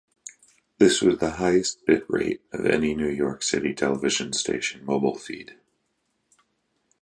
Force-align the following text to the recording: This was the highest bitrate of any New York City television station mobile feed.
This 0.79 0.99
was 0.99 1.19
the 1.19 1.33
highest 1.33 1.85
bitrate 1.85 2.39
of 2.51 2.65
any 2.65 2.95
New 2.95 3.07
York 3.07 3.43
City 3.43 3.71
television 3.71 4.33
station 4.33 4.83
mobile 4.83 5.13
feed. 5.15 5.59